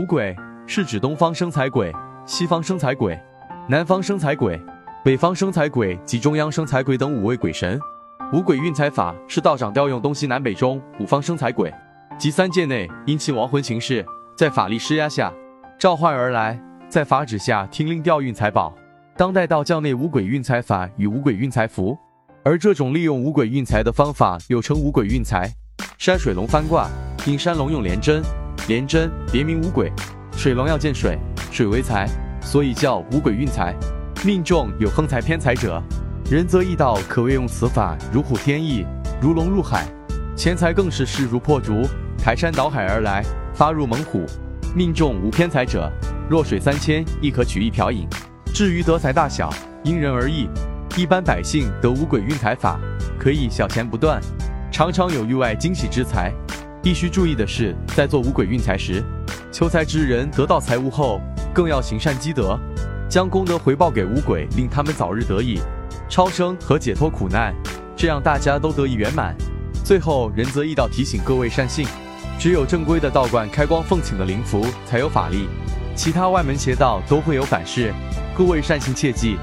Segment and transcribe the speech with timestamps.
[0.00, 0.34] 五鬼
[0.66, 1.94] 是指东方生财鬼、
[2.24, 3.20] 西方生财鬼、
[3.68, 4.58] 南方生财鬼、
[5.04, 7.78] 北方生财鬼及中央生财鬼等五位鬼神。
[8.32, 11.70] 五鬼运财法是道长调用东西南北中五方生财鬼
[12.16, 14.02] 及三界内因其亡魂形式，
[14.34, 15.30] 在法力施压下
[15.78, 16.58] 召唤而来，
[16.88, 18.74] 在法旨下听令调运财宝。
[19.18, 21.94] 当代道教内五鬼运财法与五鬼运财符，
[22.42, 25.52] 而这种利用五鬼运财的方法又称五鬼运财。
[25.98, 26.88] 山水龙翻卦，
[27.26, 28.22] 因山龙用连针，
[28.68, 29.92] 连针别名五鬼，
[30.36, 31.18] 水龙要见水，
[31.50, 32.08] 水为财，
[32.40, 33.74] 所以叫五鬼运财。
[34.24, 35.82] 命中有横财偏财者，
[36.30, 38.86] 人则易道可谓用此法如虎添翼，
[39.20, 39.86] 如龙入海。
[40.36, 41.82] 钱财更是势如破竹，
[42.22, 44.24] 排山倒海而来，发入猛虎。
[44.74, 45.90] 命中无偏财者，
[46.28, 48.06] 弱水三千，亦可取一瓢饮。
[48.54, 50.48] 至于得财大小，因人而异。
[50.96, 52.78] 一般百姓得五鬼运财法，
[53.18, 54.20] 可以小钱不断，
[54.70, 56.32] 常常有意外惊喜之财。
[56.82, 59.04] 必须注意的是，在做五鬼运财时，
[59.52, 61.20] 求财之人得到财物后，
[61.52, 62.58] 更要行善积德，
[63.06, 65.60] 将功德回报给五鬼，令他们早日得以
[66.08, 67.54] 超生和解脱苦难，
[67.94, 69.36] 这样大家都得以圆满。
[69.84, 71.86] 最后，仁泽义道提醒各位善信，
[72.38, 75.48] 只有正规的道观开光奉请的灵符才有法力，
[75.94, 77.92] 其他外门邪道都会有反噬。
[78.34, 79.36] 各位善信切记，